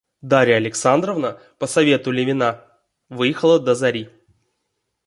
[0.23, 2.61] Дарья Александровна по совету Левина
[3.07, 4.09] выехала до зари.